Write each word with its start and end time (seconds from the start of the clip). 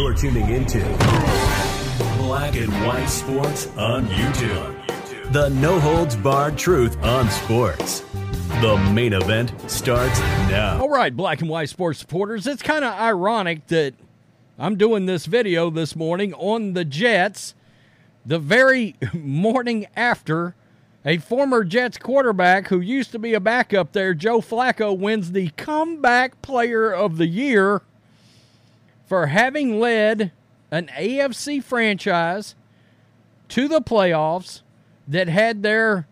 You're 0.00 0.14
tuning 0.14 0.48
into 0.48 0.78
Black 2.16 2.56
and 2.56 2.72
White 2.86 3.04
Sports 3.04 3.66
on 3.76 4.06
YouTube. 4.06 5.30
The 5.30 5.50
no 5.50 5.78
holds 5.78 6.16
barred 6.16 6.56
truth 6.56 6.96
on 7.04 7.28
sports. 7.28 8.00
The 8.62 8.78
main 8.94 9.12
event 9.12 9.52
starts 9.70 10.18
now. 10.48 10.80
All 10.80 10.88
right, 10.88 11.14
Black 11.14 11.42
and 11.42 11.50
White 11.50 11.68
Sports 11.68 11.98
supporters, 11.98 12.46
it's 12.46 12.62
kind 12.62 12.82
of 12.82 12.94
ironic 12.94 13.66
that 13.66 13.92
I'm 14.58 14.76
doing 14.76 15.04
this 15.04 15.26
video 15.26 15.68
this 15.68 15.94
morning 15.94 16.32
on 16.32 16.72
the 16.72 16.86
Jets 16.86 17.54
the 18.24 18.38
very 18.38 18.96
morning 19.12 19.86
after 19.96 20.54
a 21.04 21.18
former 21.18 21.62
Jets 21.62 21.98
quarterback 21.98 22.68
who 22.68 22.80
used 22.80 23.12
to 23.12 23.18
be 23.18 23.34
a 23.34 23.40
backup 23.40 23.92
there, 23.92 24.14
Joe 24.14 24.40
Flacco, 24.40 24.96
wins 24.96 25.32
the 25.32 25.50
Comeback 25.58 26.40
Player 26.40 26.90
of 26.90 27.18
the 27.18 27.26
Year 27.26 27.82
for 29.10 29.26
having 29.26 29.80
led 29.80 30.30
an 30.70 30.88
AFC 30.96 31.60
franchise 31.60 32.54
to 33.48 33.66
the 33.66 33.80
playoffs 33.80 34.62
that 35.08 35.26
had 35.26 35.64
their 35.64 36.06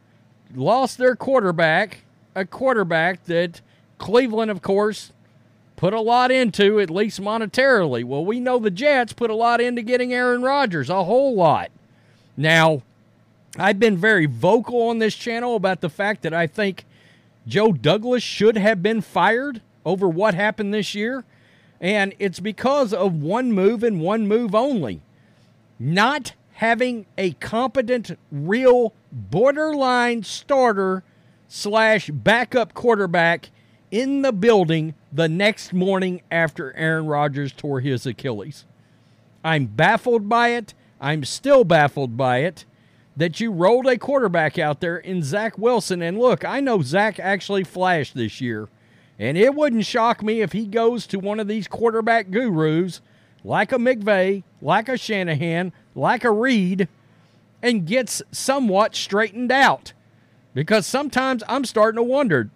lost 0.52 0.98
their 0.98 1.14
quarterback, 1.14 1.98
a 2.34 2.45
quarterback 2.45 3.24
that 3.27 3.60
Cleveland, 3.98 4.50
of 4.50 4.62
course, 4.62 5.12
put 5.77 5.95
a 5.95 6.00
lot 6.00 6.32
into, 6.32 6.80
at 6.80 6.91
least 6.91 7.20
monetarily. 7.20 8.02
Well, 8.02 8.24
we 8.24 8.41
know 8.41 8.58
the 8.58 8.69
Jets 8.69 9.12
put 9.12 9.30
a 9.30 9.36
lot 9.36 9.60
into 9.60 9.83
getting 9.83 10.12
Aaron 10.12 10.42
Rodgers, 10.42 10.91
a 10.91 11.05
whole 11.05 11.36
lot. 11.36 11.70
Now, 12.36 12.83
I've 13.56 13.78
been 13.78 13.96
very 13.96 14.27
vocal 14.27 14.88
on 14.88 14.98
this 14.98 15.14
channel 15.14 15.55
about 15.55 15.83
the 15.83 15.88
fact 15.88 16.22
that 16.22 16.34
I 16.34 16.48
think 16.48 16.84
Joe 17.46 17.70
Douglas 17.70 18.24
should 18.24 18.58
have 18.58 18.83
been 18.83 19.02
fired 19.02 19.60
over 19.86 20.08
what 20.08 20.34
happened 20.34 20.74
this 20.74 20.96
year. 20.96 21.24
And 21.80 22.14
it's 22.18 22.41
because 22.41 22.92
of 22.92 23.14
one 23.14 23.52
move 23.52 23.82
and 23.82 24.00
one 24.00 24.27
move 24.27 24.55
only. 24.55 25.00
Not 25.78 26.33
having 26.55 27.06
a 27.16 27.33
competent, 27.33 28.19
real 28.33 28.92
borderline 29.12 30.25
starter 30.25 31.05
slash 31.47 32.11
backup 32.11 32.75
quarterback 32.75 33.50
in 33.91 34.22
the 34.22 34.33
building 34.33 34.94
the 35.12 35.28
next 35.28 35.72
morning 35.72 36.20
after 36.30 36.75
Aaron 36.77 37.06
Rodgers 37.06 37.52
tore 37.52 37.80
his 37.80 38.05
Achilles. 38.06 38.64
I'm 39.45 39.67
baffled 39.67 40.28
by 40.28 40.48
it. 40.48 40.74
I'm 41.00 41.24
still 41.24 41.64
baffled 41.64 42.17
by 42.17 42.39
it 42.39 42.64
that 43.17 43.41
you 43.41 43.50
rolled 43.50 43.86
a 43.86 43.98
quarterback 43.98 44.58
out 44.58 44.80
there 44.80 44.97
in 44.97 45.22
Zach 45.22 45.58
Wilson. 45.58 46.02
And 46.02 46.19
look, 46.19 46.45
I 46.45 46.61
know 46.61 46.83
Zach 46.83 47.19
actually 47.19 47.64
flashed 47.64 48.14
this 48.14 48.41
year. 48.41 48.69
And 49.19 49.36
it 49.36 49.55
wouldn't 49.55 49.84
shock 49.84 50.22
me 50.22 50.41
if 50.42 50.52
he 50.52 50.66
goes 50.66 51.06
to 51.08 51.19
one 51.19 51.41
of 51.41 51.48
these 51.48 51.66
quarterback 51.66 52.30
gurus 52.30 53.00
like 53.44 53.72
a 53.72 53.77
McVay, 53.77 54.44
like 54.61 54.88
a 54.88 54.97
Shanahan, 54.97 55.72
like 55.94 56.24
a 56.24 56.30
Reid, 56.30 56.88
and 57.62 57.86
gets 57.86 58.22
somewhat 58.30 58.94
straightened 58.94 59.50
out. 59.50 59.92
Because 60.55 60.86
sometimes 60.86 61.42
I'm 61.48 61.64
starting 61.64 61.96
to 61.96 62.02
wonder 62.02 62.50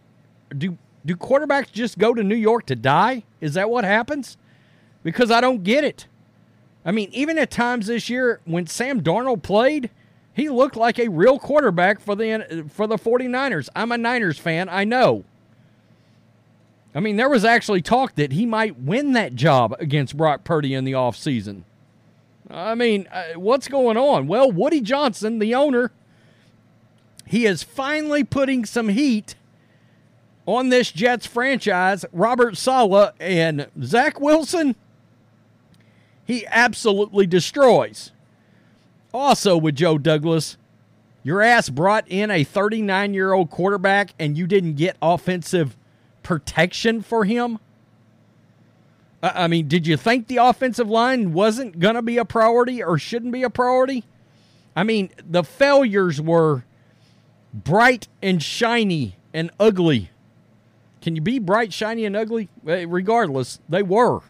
do, 0.57 0.77
do 1.05 1.17
quarterbacks 1.17 1.73
just 1.73 1.99
go 1.99 2.15
to 2.15 2.23
New 2.23 2.37
York 2.37 2.67
to 2.67 2.77
die? 2.77 3.25
Is 3.41 3.55
that 3.55 3.71
what 3.71 3.85
happens? 3.85 4.37
Because 5.03 5.31
I 5.31 5.41
don't 5.41 5.65
get 5.65 5.83
it. 5.83 6.07
I 6.85 6.91
mean, 6.91 7.09
even 7.13 7.39
at 7.39 7.51
times 7.51 7.87
this 7.87 8.09
year 8.09 8.41
when 8.45 8.67
Sam 8.67 9.01
Darnold 9.01 9.43
played, 9.43 9.91
he 10.33 10.49
looked 10.49 10.77
like 10.77 10.99
a 10.99 11.09
real 11.09 11.39
quarterback 11.39 12.01
for 12.01 12.15
the 12.15 12.67
for 12.69 12.87
the 12.87 12.97
49ers. 12.97 13.69
I'm 13.75 13.93
a 13.93 13.99
Niners 13.99 14.39
fan, 14.39 14.69
I 14.69 14.85
know. 14.85 15.25
I 16.95 17.01
mean, 17.01 17.17
there 17.17 17.29
was 17.29 17.45
actually 17.45 17.83
talk 17.83 18.17
that 18.17 18.33
he 18.33 18.45
might 18.45 18.79
win 18.79 19.13
that 19.13 19.35
job 19.35 19.75
against 19.79 20.17
Brock 20.17 20.45
Purdy 20.45 20.75
in 20.75 20.85
the 20.85 20.93
offseason. 20.93 21.63
I 22.51 22.75
mean, 22.75 23.09
uh, 23.11 23.39
what's 23.39 23.69
going 23.69 23.97
on? 23.97 24.27
Well, 24.27 24.51
Woody 24.53 24.83
Johnson, 24.83 25.39
the 25.39 25.55
owner, 25.55 25.91
he 27.27 27.47
is 27.47 27.63
finally 27.63 28.25
putting 28.25 28.67
some 28.67 28.91
heat 28.91 29.37
on 30.45 30.69
this 30.69 30.93
Jets 30.93 31.25
franchise. 31.25 32.05
Robert 32.13 32.59
Saleh 32.59 33.15
and 33.19 33.69
Zach 33.83 34.21
Wilson, 34.21 34.77
he 36.27 36.47
absolutely 36.49 37.27
destroys. 37.27 38.13
Also, 39.15 39.57
with 39.57 39.77
Joe 39.77 39.97
Douglas, 39.97 40.59
your 41.23 41.41
ass 41.41 41.71
brought 41.71 42.05
in 42.09 42.31
a 42.31 42.45
39 42.45 43.15
year 43.15 43.33
old 43.33 43.51
quarterback 43.51 44.15
and 44.19 44.37
you 44.37 44.47
didn't 44.47 44.75
get 44.75 44.97
offensive 45.01 45.77
protection 46.23 47.03
for 47.03 47.25
him? 47.25 47.59
I 49.23 49.47
mean, 49.47 49.69
did 49.69 49.87
you 49.87 49.97
think 49.97 50.27
the 50.27 50.39
offensive 50.39 50.91
line 50.91 51.33
wasn't 51.33 51.79
going 51.79 51.95
to 51.95 52.03
be 52.03 52.19
a 52.19 52.25
priority 52.25 52.83
or 52.83 52.99
shouldn't 52.99 53.33
be 53.33 53.45
a 53.45 53.51
priority? 53.51 54.05
I 54.75 54.83
mean, 54.83 55.11
the 55.25 55.45
failures 55.45 56.21
were 56.21 56.65
bright 57.55 58.09
and 58.21 58.43
shiny 58.43 59.17
and 59.33 59.51
ugly. 59.61 60.11
Can 61.03 61.15
you 61.15 61.23
be 61.23 61.39
bright, 61.39 61.73
shiny, 61.73 62.05
and 62.05 62.17
ugly? 62.17 62.49
Regardless, 62.65 63.61
they 63.69 63.83
were. 63.83 64.21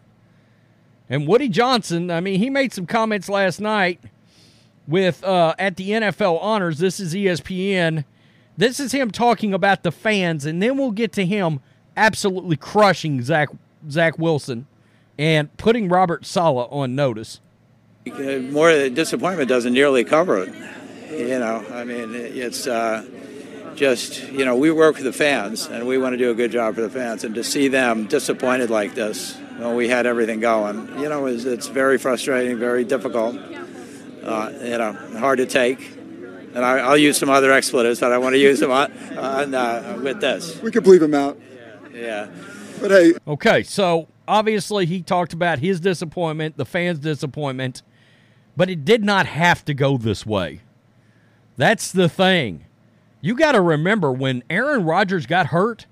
And 1.09 1.27
Woody 1.27 1.49
Johnson, 1.49 2.09
I 2.09 2.19
mean, 2.19 2.39
he 2.39 2.49
made 2.49 2.73
some 2.73 2.85
comments 2.85 3.29
last 3.29 3.59
night 3.59 3.99
with 4.87 5.23
uh, 5.23 5.53
at 5.59 5.77
the 5.77 5.91
NFL 5.91 6.41
honors. 6.41 6.79
This 6.79 6.99
is 6.99 7.13
ESPN. 7.13 8.05
This 8.57 8.79
is 8.79 8.91
him 8.91 9.11
talking 9.11 9.53
about 9.53 9.83
the 9.83 9.91
fans, 9.91 10.45
and 10.45 10.61
then 10.61 10.77
we'll 10.77 10.91
get 10.91 11.11
to 11.13 11.25
him 11.25 11.59
absolutely 11.97 12.57
crushing 12.57 13.21
Zach 13.21 13.49
Zach 13.89 14.17
Wilson 14.17 14.67
and 15.17 15.55
putting 15.57 15.89
Robert 15.89 16.25
Saleh 16.25 16.67
on 16.71 16.95
notice. 16.95 17.39
More 18.05 18.89
disappointment 18.89 19.47
doesn't 19.47 19.73
nearly 19.73 20.03
cover 20.03 20.43
it. 20.43 20.53
You 21.11 21.39
know, 21.39 21.63
I 21.71 21.83
mean, 21.83 22.13
it's 22.13 22.67
uh, 22.67 23.05
just 23.75 24.31
you 24.31 24.45
know 24.45 24.55
we 24.55 24.71
work 24.71 24.97
for 24.97 25.03
the 25.03 25.13
fans 25.13 25.67
and 25.67 25.85
we 25.87 25.97
want 25.97 26.13
to 26.13 26.17
do 26.17 26.31
a 26.31 26.33
good 26.33 26.51
job 26.51 26.75
for 26.75 26.81
the 26.81 26.89
fans, 26.89 27.23
and 27.23 27.35
to 27.35 27.43
see 27.43 27.67
them 27.67 28.07
disappointed 28.07 28.69
like 28.69 28.95
this 28.95 29.37
when 29.57 29.75
we 29.75 29.87
had 29.87 30.05
everything 30.05 30.39
going, 30.39 30.99
you 30.99 31.09
know, 31.09 31.27
is 31.27 31.45
it's 31.45 31.67
very 31.67 31.97
frustrating, 31.97 32.57
very 32.57 32.83
difficult. 32.83 33.35
Uh, 34.23 34.51
you 34.61 34.77
know, 34.77 34.93
hard 35.19 35.37
to 35.37 35.45
take. 35.45 35.91
And 36.55 36.63
I, 36.63 36.87
will 36.89 36.97
use 36.97 37.17
some 37.17 37.29
other 37.29 37.51
expletives, 37.51 37.99
that 37.99 38.11
I 38.11 38.17
want 38.19 38.35
to 38.35 38.39
use 38.39 38.59
them 38.59 38.71
on, 38.71 38.91
on 39.17 39.55
uh, 39.55 39.99
with 40.01 40.21
this. 40.21 40.61
We 40.61 40.71
could 40.71 40.83
bleep 40.83 40.99
them 40.99 41.13
out. 41.13 41.37
Yeah. 41.93 42.29
But 42.81 42.91
hey. 42.91 43.13
Okay, 43.27 43.63
so 43.63 44.07
obviously 44.27 44.85
he 44.85 45.01
talked 45.01 45.33
about 45.33 45.59
his 45.59 45.79
disappointment, 45.79 46.57
the 46.57 46.65
fans' 46.65 46.99
disappointment, 46.99 47.81
but 48.57 48.69
it 48.69 48.83
did 48.83 49.03
not 49.03 49.25
have 49.25 49.63
to 49.65 49.73
go 49.73 49.97
this 49.97 50.25
way. 50.25 50.61
That's 51.55 51.91
the 51.91 52.09
thing. 52.09 52.65
You 53.21 53.35
got 53.35 53.53
to 53.53 53.61
remember 53.61 54.11
when 54.11 54.43
Aaron 54.49 54.83
Rodgers 54.83 55.25
got 55.25 55.47
hurt, 55.47 55.85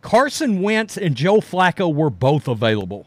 Carson 0.00 0.62
Wentz 0.62 0.96
and 0.96 1.16
Joe 1.16 1.38
Flacco 1.38 1.92
were 1.92 2.10
both 2.10 2.46
available. 2.46 3.06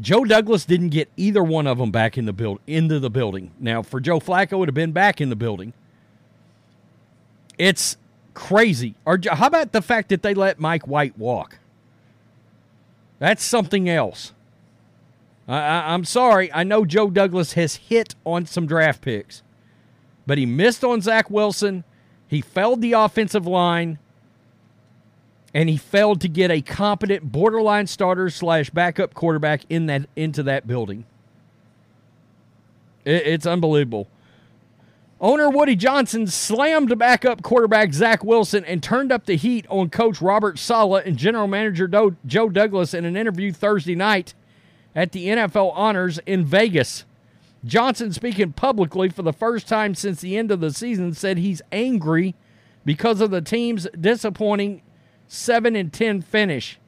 Joe 0.00 0.24
Douglas 0.24 0.64
didn't 0.64 0.88
get 0.88 1.08
either 1.16 1.44
one 1.44 1.68
of 1.68 1.78
them 1.78 1.92
back 1.92 2.18
in 2.18 2.24
the 2.24 2.32
build 2.32 2.58
into 2.66 2.98
the 2.98 3.10
building. 3.10 3.52
Now, 3.60 3.82
for 3.82 4.00
Joe 4.00 4.18
Flacco, 4.18 4.52
it 4.52 4.56
would 4.56 4.68
have 4.68 4.74
been 4.74 4.90
back 4.90 5.20
in 5.20 5.28
the 5.28 5.36
building. 5.36 5.72
It's 7.56 7.96
crazy. 8.34 8.94
Or 9.06 9.18
how 9.30 9.46
about 9.46 9.72
the 9.72 9.82
fact 9.82 10.10
that 10.10 10.22
they 10.22 10.34
let 10.34 10.60
Mike 10.60 10.86
White 10.86 11.16
walk? 11.16 11.58
That's 13.18 13.42
something 13.42 13.88
else. 13.88 14.32
I, 15.46 15.94
am 15.94 16.04
sorry. 16.04 16.52
I 16.52 16.62
know 16.64 16.84
Joe 16.84 17.10
Douglas 17.10 17.52
has 17.52 17.76
hit 17.76 18.14
on 18.24 18.46
some 18.46 18.66
draft 18.66 19.02
picks, 19.02 19.42
but 20.26 20.38
he 20.38 20.46
missed 20.46 20.82
on 20.84 21.00
Zach 21.00 21.30
Wilson. 21.30 21.84
He 22.28 22.40
failed 22.40 22.80
the 22.80 22.92
offensive 22.92 23.46
line, 23.46 23.98
and 25.52 25.68
he 25.68 25.76
failed 25.76 26.20
to 26.22 26.28
get 26.28 26.50
a 26.50 26.62
competent 26.62 27.30
borderline 27.30 27.86
starter 27.86 28.30
slash 28.30 28.70
backup 28.70 29.14
quarterback 29.14 29.62
in 29.68 29.86
that 29.86 30.08
into 30.16 30.42
that 30.44 30.66
building. 30.66 31.04
It, 33.04 33.26
it's 33.26 33.46
unbelievable. 33.46 34.08
Owner 35.20 35.48
Woody 35.48 35.76
Johnson 35.76 36.26
slammed 36.26 36.98
backup 36.98 37.42
quarterback 37.42 37.92
Zach 37.92 38.24
Wilson 38.24 38.64
and 38.64 38.82
turned 38.82 39.12
up 39.12 39.26
the 39.26 39.36
heat 39.36 39.64
on 39.68 39.88
coach 39.88 40.20
Robert 40.20 40.58
Saleh 40.58 41.06
and 41.06 41.16
general 41.16 41.46
manager 41.46 41.88
Joe 41.88 42.48
Douglas 42.48 42.94
in 42.94 43.04
an 43.04 43.16
interview 43.16 43.52
Thursday 43.52 43.94
night 43.94 44.34
at 44.94 45.12
the 45.12 45.28
NFL 45.28 45.72
Honors 45.74 46.18
in 46.26 46.44
Vegas. 46.44 47.04
Johnson, 47.64 48.12
speaking 48.12 48.52
publicly 48.52 49.08
for 49.08 49.22
the 49.22 49.32
first 49.32 49.68
time 49.68 49.94
since 49.94 50.20
the 50.20 50.36
end 50.36 50.50
of 50.50 50.60
the 50.60 50.72
season, 50.72 51.14
said 51.14 51.38
he's 51.38 51.62
angry 51.72 52.34
because 52.84 53.20
of 53.20 53.30
the 53.30 53.40
team's 53.40 53.86
disappointing 53.98 54.82
7 55.28 55.74
and 55.74 55.92
10 55.92 56.22
finish. 56.22 56.78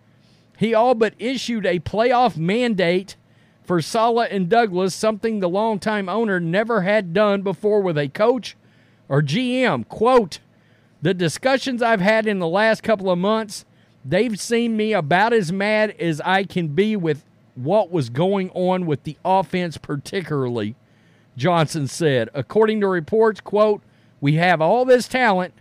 He 0.58 0.74
all 0.74 0.94
but 0.94 1.14
issued 1.18 1.64
a 1.64 1.78
playoff 1.78 2.36
mandate 2.36 3.16
for 3.66 3.82
Saleh 3.82 4.28
and 4.30 4.48
Douglas, 4.48 4.94
something 4.94 5.40
the 5.40 5.48
longtime 5.48 6.08
owner 6.08 6.38
never 6.40 6.82
had 6.82 7.12
done 7.12 7.42
before 7.42 7.80
with 7.80 7.98
a 7.98 8.08
coach 8.08 8.56
or 9.08 9.22
GM. 9.22 9.88
Quote, 9.88 10.38
the 11.02 11.14
discussions 11.14 11.82
I've 11.82 12.00
had 12.00 12.26
in 12.26 12.38
the 12.38 12.48
last 12.48 12.82
couple 12.82 13.10
of 13.10 13.18
months, 13.18 13.64
they've 14.04 14.38
seen 14.38 14.76
me 14.76 14.92
about 14.92 15.32
as 15.32 15.52
mad 15.52 15.94
as 15.98 16.20
I 16.22 16.44
can 16.44 16.68
be 16.68 16.96
with 16.96 17.24
what 17.54 17.90
was 17.90 18.10
going 18.10 18.50
on 18.50 18.86
with 18.86 19.02
the 19.04 19.16
offense, 19.24 19.76
particularly. 19.76 20.74
Johnson 21.36 21.86
said, 21.86 22.30
according 22.34 22.80
to 22.80 22.88
reports, 22.88 23.40
quote, 23.40 23.82
we 24.20 24.34
have 24.34 24.60
all 24.60 24.84
this 24.84 25.06
talent 25.08 25.52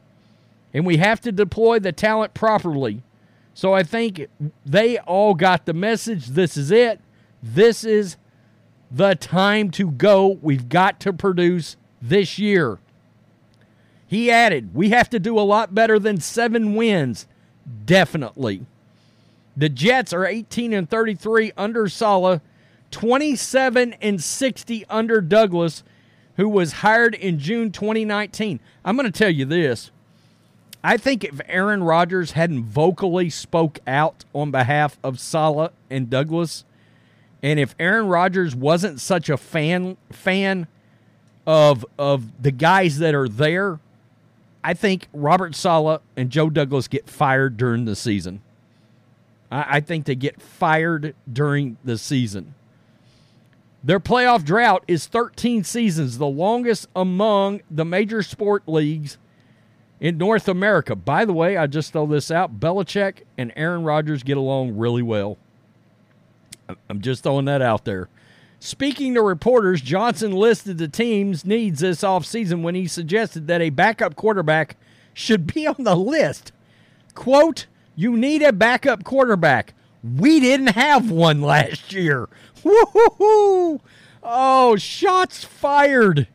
and 0.74 0.86
we 0.86 0.98
have 0.98 1.22
to 1.22 1.32
deploy 1.32 1.80
the 1.80 1.92
talent 1.92 2.34
properly. 2.34 3.02
So 3.54 3.74
I 3.74 3.84
think 3.84 4.28
they 4.66 4.98
all 5.00 5.34
got 5.34 5.66
the 5.66 5.74
message. 5.74 6.28
This 6.28 6.58
is 6.58 6.72
it. 6.72 7.00
This 7.48 7.84
is 7.84 8.18
the 8.90 9.14
time 9.14 9.70
to 9.72 9.92
go. 9.92 10.40
We've 10.42 10.68
got 10.68 11.00
to 11.02 11.14
produce 11.14 11.78
this 12.02 12.40
year. 12.40 12.80
He 14.08 14.32
added, 14.32 14.74
We 14.74 14.90
have 14.90 15.12
to 15.12 15.20
do 15.20 15.38
a 15.38 15.42
lot 15.42 15.76
better 15.76 16.00
than 16.00 16.20
seven 16.20 16.74
wins. 16.74 17.28
Definitely. 17.86 18.66
The 19.56 19.70
Jets 19.70 20.12
are 20.12 20.26
18 20.26 20.74
and 20.74 20.90
33 20.90 21.52
under 21.56 21.88
Saleh, 21.88 22.42
27 22.90 23.94
and 23.94 24.22
60 24.22 24.86
under 24.90 25.22
Douglas, 25.22 25.84
who 26.38 26.50
was 26.50 26.74
hired 26.74 27.14
in 27.14 27.38
June 27.38 27.72
2019. 27.72 28.60
I'm 28.84 28.98
going 28.98 29.12
to 29.12 29.18
tell 29.18 29.30
you 29.30 29.46
this. 29.46 29.92
I 30.84 30.98
think 30.98 31.24
if 31.24 31.40
Aaron 31.48 31.84
Rodgers 31.84 32.32
hadn't 32.32 32.64
vocally 32.64 33.30
spoke 33.30 33.80
out 33.86 34.26
on 34.34 34.50
behalf 34.50 34.98
of 35.04 35.20
Saleh 35.20 35.72
and 35.92 36.10
Douglas, 36.10 36.66
and 37.46 37.60
if 37.60 37.76
Aaron 37.80 38.08
Rodgers 38.08 38.56
wasn't 38.56 39.00
such 39.00 39.30
a 39.30 39.38
fan 39.38 39.98
fan 40.12 40.66
of 41.46 41.86
of 42.00 42.42
the 42.42 42.50
guys 42.50 42.98
that 42.98 43.14
are 43.14 43.30
there, 43.30 43.80
I 44.64 44.74
think 44.74 45.08
Robert 45.14 45.54
Saleh 45.54 46.02
and 46.18 46.32
Joe 46.32 46.50
Douglas 46.50 46.88
get 46.88 47.08
fired 47.08 47.56
during 47.56 47.86
the 47.86 47.96
season. 47.96 48.42
I, 49.52 49.78
I 49.78 49.80
think 49.80 50.06
they 50.06 50.16
get 50.16 50.42
fired 50.42 51.14
during 51.32 51.78
the 51.84 52.00
season. 52.00 52.56
Their 53.84 54.00
playoff 54.00 54.44
drought 54.44 54.84
is 54.88 55.06
13 55.06 55.64
seasons, 55.64 56.18
the 56.18 56.26
longest 56.26 56.88
among 56.96 57.62
the 57.70 57.86
major 57.86 58.24
sport 58.24 58.64
leagues 58.66 59.20
in 60.00 60.18
North 60.18 60.48
America. 60.48 60.96
By 60.96 61.26
the 61.26 61.34
way, 61.34 61.58
I 61.58 61.68
just 61.68 61.94
throw 61.94 62.08
this 62.08 62.32
out. 62.32 62.60
Belichick 62.60 63.18
and 63.38 63.54
Aaron 63.56 63.84
Rodgers 63.84 64.24
get 64.24 64.38
along 64.38 64.76
really 64.76 65.04
well. 65.04 65.38
I'm 66.90 67.02
just 67.02 67.24
throwing 67.24 67.46
that 67.46 67.62
out 67.62 67.86
there. 67.86 68.10
Speaking 68.60 69.14
to 69.14 69.22
reporters, 69.22 69.82
Johnson 69.82 70.32
listed 70.32 70.78
the 70.78 70.88
team's 70.88 71.46
needs 71.46 71.82
this 71.82 72.02
offseason 72.02 72.62
when 72.62 72.74
he 72.74 72.88
suggested 72.88 73.48
that 73.48 73.62
a 73.62 73.70
backup 73.70 74.16
quarterback 74.16 74.78
should 75.14 75.54
be 75.54 75.68
on 75.68 75.84
the 75.84 75.96
list. 75.96 76.52
Quote, 77.14 77.68
you 77.96 78.18
need 78.18 78.42
a 78.42 78.52
backup 78.52 79.04
quarterback. 79.04 79.74
We 80.04 80.40
didn't 80.40 80.74
have 80.74 81.12
one 81.12 81.42
last 81.42 81.94
year. 81.94 82.28
Woo-hoo-hoo! 82.64 83.82
Oh, 84.24 84.76
shots 84.76 85.44
fired. 85.44 86.28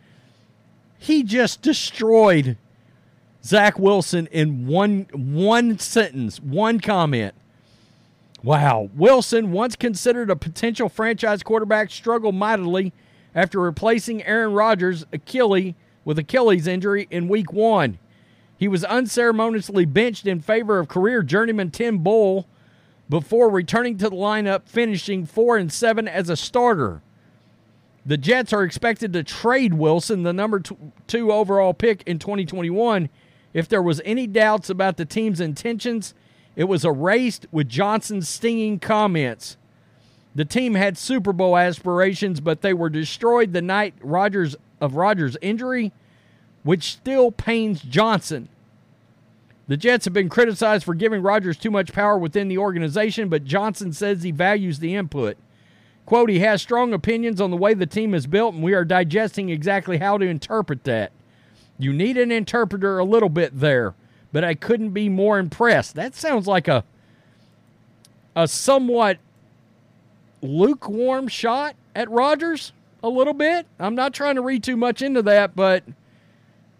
He 0.98 1.22
just 1.22 1.62
destroyed 1.62 2.56
Zach 3.42 3.78
Wilson 3.78 4.28
in 4.28 4.66
one 4.66 5.06
one 5.12 5.78
sentence, 5.78 6.40
one 6.40 6.78
comment. 6.78 7.34
Wow. 8.42 8.88
Wilson, 8.94 9.52
once 9.52 9.76
considered 9.76 10.30
a 10.30 10.36
potential 10.36 10.88
franchise 10.88 11.42
quarterback, 11.42 11.90
struggled 11.90 12.34
mightily 12.34 12.92
after 13.34 13.60
replacing 13.60 14.22
Aaron 14.24 14.54
Rodgers' 14.54 15.04
Achilles 15.12 15.74
with 16.04 16.18
Achilles 16.18 16.66
injury 16.66 17.06
in 17.10 17.28
week 17.28 17.52
one. 17.52 17.98
He 18.56 18.68
was 18.68 18.84
unceremoniously 18.84 19.84
benched 19.84 20.26
in 20.26 20.40
favor 20.40 20.78
of 20.78 20.88
career 20.88 21.22
journeyman 21.22 21.70
Tim 21.70 21.98
Boyle 21.98 22.46
before 23.08 23.50
returning 23.50 23.98
to 23.98 24.08
the 24.08 24.16
lineup, 24.16 24.66
finishing 24.66 25.26
4 25.26 25.56
and 25.56 25.72
7 25.72 26.06
as 26.06 26.28
a 26.30 26.36
starter. 26.36 27.02
The 28.06 28.16
Jets 28.16 28.52
are 28.52 28.62
expected 28.62 29.12
to 29.12 29.22
trade 29.22 29.74
Wilson, 29.74 30.22
the 30.22 30.32
number 30.32 30.60
two 30.60 31.32
overall 31.32 31.74
pick 31.74 32.02
in 32.04 32.18
2021. 32.18 33.08
If 33.52 33.68
there 33.68 33.82
was 33.82 34.00
any 34.04 34.26
doubts 34.26 34.70
about 34.70 34.96
the 34.96 35.04
team's 35.04 35.40
intentions, 35.40 36.14
it 36.60 36.68
was 36.68 36.84
erased 36.84 37.46
with 37.50 37.70
Johnson's 37.70 38.28
stinging 38.28 38.80
comments. 38.80 39.56
The 40.34 40.44
team 40.44 40.74
had 40.74 40.98
Super 40.98 41.32
Bowl 41.32 41.56
aspirations, 41.56 42.38
but 42.38 42.60
they 42.60 42.74
were 42.74 42.90
destroyed 42.90 43.54
the 43.54 43.62
night 43.62 43.94
Rodgers 44.02 44.56
of 44.78 44.94
Rodgers' 44.94 45.38
injury, 45.40 45.90
which 46.62 46.92
still 46.92 47.32
pains 47.32 47.80
Johnson. 47.80 48.50
The 49.68 49.78
Jets 49.78 50.04
have 50.04 50.12
been 50.12 50.28
criticized 50.28 50.84
for 50.84 50.92
giving 50.92 51.22
Rodgers 51.22 51.56
too 51.56 51.70
much 51.70 51.94
power 51.94 52.18
within 52.18 52.48
the 52.48 52.58
organization, 52.58 53.30
but 53.30 53.46
Johnson 53.46 53.94
says 53.94 54.22
he 54.22 54.30
values 54.30 54.80
the 54.80 54.94
input. 54.94 55.38
Quote, 56.04 56.28
he 56.28 56.40
has 56.40 56.60
strong 56.60 56.92
opinions 56.92 57.40
on 57.40 57.50
the 57.50 57.56
way 57.56 57.72
the 57.72 57.86
team 57.86 58.12
is 58.12 58.26
built, 58.26 58.52
and 58.52 58.62
we 58.62 58.74
are 58.74 58.84
digesting 58.84 59.48
exactly 59.48 59.96
how 59.96 60.18
to 60.18 60.26
interpret 60.26 60.84
that. 60.84 61.12
You 61.78 61.94
need 61.94 62.18
an 62.18 62.30
interpreter 62.30 62.98
a 62.98 63.04
little 63.04 63.30
bit 63.30 63.58
there 63.60 63.94
but 64.32 64.44
I 64.44 64.54
couldn't 64.54 64.90
be 64.90 65.08
more 65.08 65.38
impressed. 65.38 65.94
That 65.94 66.14
sounds 66.14 66.46
like 66.46 66.68
a 66.68 66.84
a 68.36 68.46
somewhat 68.46 69.18
lukewarm 70.40 71.28
shot 71.28 71.74
at 71.94 72.08
Rodgers 72.10 72.72
a 73.02 73.08
little 73.08 73.34
bit. 73.34 73.66
I'm 73.78 73.94
not 73.94 74.14
trying 74.14 74.36
to 74.36 74.42
read 74.42 74.62
too 74.62 74.76
much 74.76 75.02
into 75.02 75.22
that, 75.22 75.56
but 75.56 75.84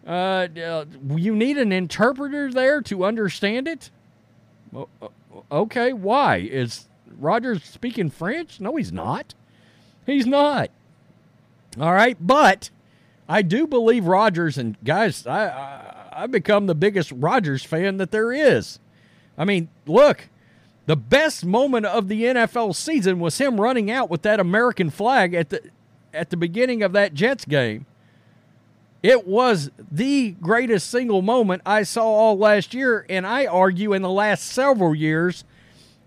uh, 0.07 0.11
uh, 0.11 0.85
you 1.17 1.35
need 1.35 1.59
an 1.59 1.73
interpreter 1.73 2.53
there 2.53 2.81
to 2.83 3.05
understand 3.05 3.69
it. 3.69 3.91
Okay, 5.51 5.93
why 5.93 6.37
is 6.37 6.89
Rodgers 7.19 7.65
speaking 7.65 8.11
French? 8.11 8.61
No, 8.61 8.77
he's 8.77 8.93
not. 8.93 9.35
He's 10.07 10.27
not. 10.27 10.71
All 11.79 11.93
right, 11.93 12.17
but 12.21 12.71
I 13.29 13.43
do 13.43 13.67
believe 13.67 14.07
Rodgers 14.07 14.59
and 14.59 14.77
guys. 14.85 15.27
I, 15.27 15.49
I 15.49 16.00
I've 16.13 16.31
become 16.31 16.67
the 16.67 16.75
biggest 16.75 17.13
Rodgers 17.13 17.65
fan 17.65 17.99
that 17.99 18.11
there 18.11 18.33
is. 18.33 18.79
I 19.39 19.45
mean, 19.45 19.69
look, 19.87 20.29
the 20.87 20.97
best 20.97 21.45
moment 21.45 21.87
of 21.87 22.09
the 22.09 22.25
NFL 22.25 22.75
season 22.75 23.21
was 23.21 23.39
him 23.39 23.61
running 23.61 23.91
out 23.91 24.11
with 24.11 24.23
that 24.23 24.41
American 24.41 24.91
flag 24.91 25.35
at 25.35 25.51
the 25.51 25.63
at 26.13 26.31
the 26.31 26.37
beginning 26.37 26.83
of 26.83 26.93
that 26.93 27.15
Jets 27.15 27.45
game. 27.45 27.87
It 29.03 29.27
was 29.27 29.71
the 29.91 30.33
greatest 30.43 30.91
single 30.91 31.23
moment 31.23 31.63
I 31.65 31.85
saw 31.85 32.05
all 32.05 32.37
last 32.37 32.75
year, 32.75 33.07
and 33.09 33.27
I 33.27 33.47
argue 33.47 33.93
in 33.93 34.03
the 34.03 34.11
last 34.11 34.45
several 34.45 34.95
years 34.95 35.45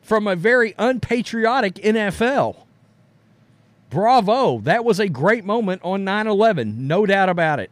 from 0.02 0.28
a 0.28 0.36
very 0.36 0.76
unpatriotic 0.78 1.76
NFL. 1.76 2.58
Bravo. 3.90 4.60
That 4.60 4.84
was 4.84 5.00
a 5.00 5.08
great 5.08 5.46
moment 5.46 5.82
on 5.84 6.04
9 6.04 6.27
11, 6.27 6.88
no 6.88 7.06
doubt 7.06 7.30
about 7.30 7.60
it. 7.60 7.72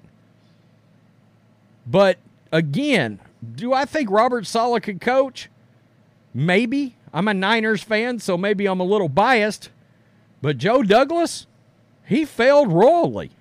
But 1.85 2.17
again, 2.51 3.19
do 3.55 3.73
I 3.73 3.85
think 3.85 4.09
Robert 4.09 4.45
Saleh 4.45 4.83
could 4.83 5.01
coach? 5.01 5.49
Maybe. 6.33 6.95
I'm 7.13 7.27
a 7.27 7.33
Niners 7.33 7.83
fan, 7.83 8.19
so 8.19 8.37
maybe 8.37 8.65
I'm 8.67 8.79
a 8.79 8.85
little 8.85 9.09
biased. 9.09 9.69
But 10.41 10.57
Joe 10.57 10.81
Douglas, 10.81 11.45
he 12.05 12.25
failed 12.25 12.71
royally. 12.71 13.31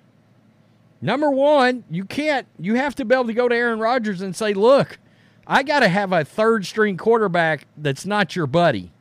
Number 1.01 1.31
one, 1.31 1.83
you 1.89 2.05
can't, 2.05 2.45
you 2.59 2.75
have 2.75 2.95
to 2.95 3.05
be 3.05 3.15
able 3.15 3.25
to 3.25 3.33
go 3.33 3.47
to 3.47 3.55
Aaron 3.55 3.79
Rodgers 3.79 4.21
and 4.21 4.35
say, 4.35 4.53
look, 4.53 4.99
I 5.47 5.63
got 5.63 5.79
to 5.79 5.87
have 5.87 6.11
a 6.11 6.23
third 6.23 6.65
string 6.65 6.97
quarterback 6.97 7.65
that's 7.75 8.05
not 8.05 8.35
your 8.35 8.45
buddy. 8.45 8.91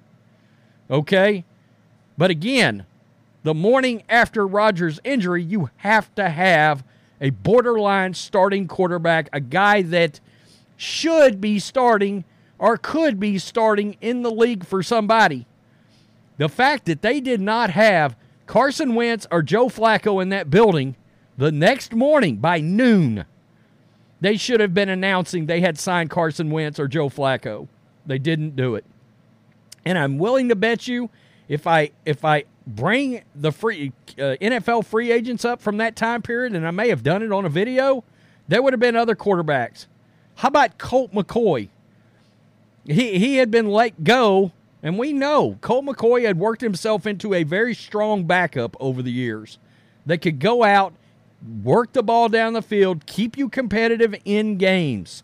Okay? 0.90 1.45
But 2.17 2.31
again, 2.31 2.87
the 3.43 3.55
morning 3.55 4.02
after 4.09 4.47
Rodgers' 4.47 5.00
injury, 5.05 5.43
you 5.43 5.71
have 5.79 6.14
to 6.14 6.31
have 6.31 6.85
a 7.21 7.31
borderline 7.31 8.15
starting 8.15 8.67
quarterback, 8.67 9.29
a 9.33 9.41
guy 9.41 9.83
that 9.83 10.21
should 10.77 11.41
be 11.41 11.59
starting 11.59 12.25
or 12.59 12.77
could 12.77 13.21
be 13.21 13.39
starting 13.39 13.97
in 14.00 14.23
the 14.23 14.31
league 14.31 14.65
for 14.65 14.83
somebody. 14.83 15.47
The 16.39 16.49
fact 16.49 16.87
that 16.87 17.03
they 17.03 17.21
did 17.21 17.41
not 17.41 17.71
have 17.71 18.17
Carson 18.47 18.95
Wentz 18.95 19.27
or 19.31 19.43
Joe 19.43 19.69
Flacco 19.69 20.23
in 20.23 20.31
that 20.31 20.50
building 20.50 20.97
the 21.37 21.53
next 21.53 21.95
morning 21.95 22.37
by 22.37 22.61
noon, 22.61 23.25
they 24.21 24.37
should 24.37 24.61
have 24.61 24.75
been 24.75 24.89
announcing 24.89 25.47
they 25.47 25.61
had 25.61 25.79
signed 25.79 26.11
Carson 26.11 26.50
Wentz 26.50 26.79
or 26.79 26.89
Joe 26.89 27.09
Flacco. 27.09 27.69
They 28.07 28.19
didn't 28.19 28.57
do 28.57 28.75
it. 28.75 28.85
And 29.85 29.99
I'm 29.99 30.19
willing 30.19 30.49
to 30.49 30.57
bet 30.57 30.89
you 30.89 31.11
if 31.49 31.67
I 31.67 31.91
if 32.05 32.25
I 32.25 32.45
bring 32.75 33.23
the 33.35 33.53
free 33.53 33.93
uh, 34.19 34.37
NFL 34.41 34.85
free 34.85 35.11
agents 35.12 35.45
up 35.45 35.61
from 35.61 35.77
that 35.79 35.97
time 35.97 36.23
period, 36.23 36.55
and 36.55 36.67
I 36.67 36.71
may 36.71 36.89
have 36.89 37.03
done 37.03 37.23
it 37.23 37.33
on 37.33 37.45
a 37.45 37.49
video, 37.49 38.05
there 38.49 38.62
would 38.62 38.73
have 38.73 38.81
been 38.81 38.97
other 38.97 39.15
quarterbacks. 39.15 39.87
How 40.37 40.49
about 40.49 40.79
Colt 40.79 41.12
McCoy? 41.12 41.69
He 42.87 43.19
he 43.19 43.37
had 43.37 43.50
been 43.50 43.69
let 43.69 44.05
go, 44.05 44.53
and 44.83 44.99
we 44.99 45.12
know 45.12 45.59
Colt 45.61 45.85
McCoy 45.85 46.25
had 46.25 46.39
worked 46.39 46.62
himself 46.62 47.07
into 47.07 47.35
a 47.35 47.43
very 47.43 47.75
strong 47.75 48.25
backup 48.25 48.77
over 48.81 49.03
the 49.03 49.12
years 49.12 49.59
that 50.07 50.19
could 50.19 50.39
go 50.39 50.65
out, 50.65 50.95
work 51.62 51.93
the 51.93 52.03
ball 52.03 52.29
down 52.29 52.55
the 52.55 52.62
field, 52.62 53.07
keep 53.07 53.37
you 53.37 53.49
competitive 53.49 54.15
in 54.25 54.57
games. 54.57 55.23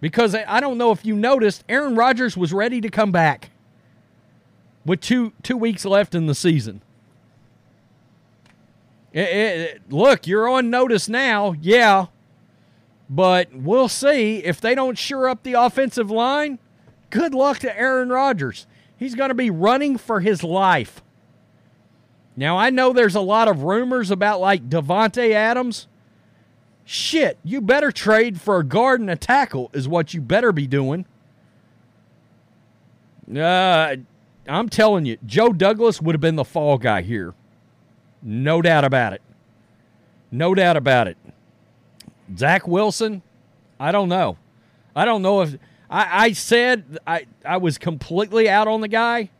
Because 0.00 0.34
I 0.34 0.60
don't 0.60 0.78
know 0.78 0.92
if 0.92 1.04
you 1.04 1.16
noticed, 1.16 1.64
Aaron 1.68 1.96
Rodgers 1.96 2.36
was 2.36 2.52
ready 2.52 2.80
to 2.80 2.88
come 2.88 3.10
back. 3.10 3.50
With 4.88 5.00
two 5.02 5.34
two 5.42 5.58
weeks 5.58 5.84
left 5.84 6.14
in 6.14 6.26
the 6.26 6.34
season. 6.34 6.80
It, 9.12 9.28
it, 9.28 9.82
look, 9.90 10.26
you're 10.26 10.48
on 10.48 10.70
notice 10.70 11.08
now, 11.08 11.54
yeah, 11.60 12.06
but 13.08 13.54
we'll 13.54 13.88
see 13.88 14.38
if 14.38 14.60
they 14.60 14.74
don't 14.74 14.96
sure 14.96 15.28
up 15.28 15.42
the 15.42 15.54
offensive 15.54 16.10
line. 16.10 16.58
Good 17.10 17.34
luck 17.34 17.58
to 17.60 17.78
Aaron 17.78 18.08
Rodgers. 18.08 18.66
He's 18.96 19.14
going 19.14 19.28
to 19.28 19.34
be 19.34 19.50
running 19.50 19.98
for 19.98 20.20
his 20.20 20.42
life. 20.42 21.02
Now 22.34 22.56
I 22.56 22.70
know 22.70 22.92
there's 22.92 23.14
a 23.14 23.20
lot 23.20 23.48
of 23.48 23.64
rumors 23.64 24.10
about 24.10 24.40
like 24.40 24.70
Davante 24.70 25.32
Adams. 25.32 25.86
Shit, 26.86 27.36
you 27.44 27.60
better 27.60 27.92
trade 27.92 28.40
for 28.40 28.58
a 28.58 28.64
guard 28.64 29.00
and 29.00 29.10
a 29.10 29.16
tackle 29.16 29.70
is 29.74 29.86
what 29.86 30.14
you 30.14 30.22
better 30.22 30.50
be 30.52 30.66
doing. 30.66 31.04
Uh, 33.30 33.96
I'm 34.48 34.68
telling 34.68 35.06
you, 35.06 35.18
Joe 35.26 35.52
Douglas 35.52 36.00
would 36.00 36.14
have 36.14 36.20
been 36.20 36.36
the 36.36 36.44
fall 36.44 36.78
guy 36.78 37.02
here. 37.02 37.34
No 38.22 38.62
doubt 38.62 38.84
about 38.84 39.12
it. 39.12 39.22
No 40.30 40.54
doubt 40.54 40.76
about 40.76 41.08
it. 41.08 41.16
Zach 42.36 42.66
Wilson, 42.66 43.22
I 43.80 43.92
don't 43.92 44.08
know. 44.08 44.36
I 44.94 45.04
don't 45.04 45.22
know 45.22 45.42
if 45.42 45.56
I, 45.88 46.24
I 46.24 46.32
said 46.32 46.98
I, 47.06 47.26
I 47.44 47.56
was 47.56 47.78
completely 47.78 48.48
out 48.48 48.68
on 48.68 48.80
the 48.80 48.88
guy. 48.88 49.30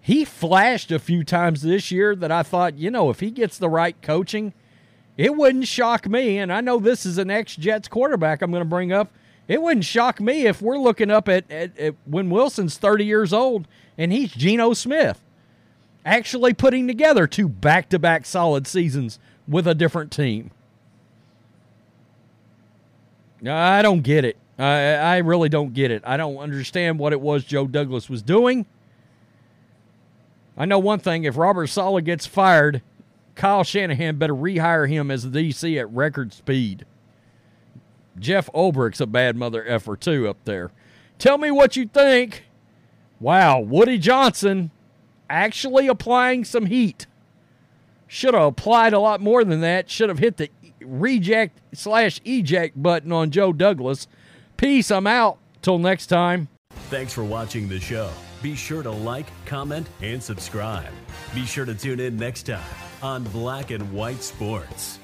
He 0.00 0.24
flashed 0.24 0.90
a 0.90 0.98
few 0.98 1.22
times 1.22 1.62
this 1.62 1.90
year 1.90 2.16
that 2.16 2.32
I 2.32 2.42
thought, 2.42 2.78
you 2.78 2.90
know, 2.90 3.10
if 3.10 3.20
he 3.20 3.30
gets 3.30 3.58
the 3.58 3.68
right 3.68 4.00
coaching, 4.00 4.54
it 5.16 5.36
wouldn't 5.36 5.66
shock 5.66 6.08
me. 6.08 6.38
And 6.38 6.52
I 6.52 6.60
know 6.60 6.78
this 6.78 7.04
is 7.04 7.18
an 7.18 7.30
ex 7.30 7.56
Jets 7.56 7.88
quarterback 7.88 8.40
I'm 8.40 8.50
going 8.50 8.62
to 8.62 8.68
bring 8.68 8.92
up. 8.92 9.12
It 9.48 9.62
wouldn't 9.62 9.86
shock 9.86 10.20
me 10.20 10.46
if 10.46 10.60
we're 10.60 10.78
looking 10.78 11.10
up 11.10 11.28
at, 11.28 11.50
at, 11.50 11.76
at 11.78 11.94
when 12.04 12.28
Wilson's 12.28 12.76
30 12.76 13.06
years 13.06 13.32
old 13.32 13.66
and 13.96 14.12
he's 14.12 14.30
Geno 14.32 14.74
Smith 14.74 15.20
actually 16.04 16.54
putting 16.54 16.86
together 16.86 17.26
two 17.26 17.48
back 17.48 17.88
to 17.90 17.98
back 17.98 18.24
solid 18.24 18.66
seasons 18.66 19.18
with 19.46 19.66
a 19.66 19.74
different 19.74 20.12
team. 20.12 20.50
I 23.46 23.82
don't 23.82 24.02
get 24.02 24.24
it. 24.24 24.36
I, 24.58 24.94
I 24.94 25.16
really 25.18 25.48
don't 25.48 25.72
get 25.72 25.90
it. 25.90 26.02
I 26.04 26.16
don't 26.16 26.38
understand 26.38 26.98
what 26.98 27.12
it 27.12 27.20
was 27.20 27.44
Joe 27.44 27.66
Douglas 27.66 28.10
was 28.10 28.22
doing. 28.22 28.66
I 30.56 30.64
know 30.64 30.80
one 30.80 30.98
thing 30.98 31.24
if 31.24 31.36
Robert 31.36 31.68
Saleh 31.68 32.04
gets 32.04 32.26
fired, 32.26 32.82
Kyle 33.36 33.62
Shanahan 33.62 34.16
better 34.16 34.34
rehire 34.34 34.88
him 34.88 35.10
as 35.10 35.30
the 35.30 35.50
DC 35.50 35.78
at 35.78 35.88
record 35.92 36.32
speed. 36.32 36.84
Jeff 38.20 38.48
Ulbrich's 38.54 39.00
a 39.00 39.06
bad 39.06 39.36
mother 39.36 39.66
effer, 39.66 39.96
too, 39.96 40.28
up 40.28 40.38
there. 40.44 40.70
Tell 41.18 41.38
me 41.38 41.50
what 41.50 41.76
you 41.76 41.86
think. 41.86 42.44
Wow, 43.20 43.60
Woody 43.60 43.98
Johnson 43.98 44.70
actually 45.28 45.88
applying 45.88 46.44
some 46.44 46.66
heat. 46.66 47.06
Should 48.06 48.34
have 48.34 48.44
applied 48.44 48.92
a 48.92 49.00
lot 49.00 49.20
more 49.20 49.44
than 49.44 49.60
that. 49.60 49.90
Should 49.90 50.08
have 50.08 50.18
hit 50.18 50.36
the 50.38 50.50
reject 50.80 51.60
slash 51.74 52.20
eject 52.24 52.80
button 52.82 53.12
on 53.12 53.30
Joe 53.30 53.52
Douglas. 53.52 54.06
Peace. 54.56 54.90
I'm 54.90 55.06
out. 55.06 55.38
Till 55.60 55.78
next 55.78 56.06
time. 56.06 56.48
Thanks 56.88 57.12
for 57.12 57.24
watching 57.24 57.68
the 57.68 57.80
show. 57.80 58.10
Be 58.40 58.54
sure 58.54 58.82
to 58.82 58.90
like, 58.90 59.26
comment, 59.44 59.88
and 60.00 60.22
subscribe. 60.22 60.92
Be 61.34 61.44
sure 61.44 61.64
to 61.64 61.74
tune 61.74 61.98
in 62.00 62.16
next 62.16 62.44
time 62.44 62.62
on 63.02 63.24
Black 63.24 63.72
and 63.72 63.92
White 63.92 64.22
Sports. 64.22 65.00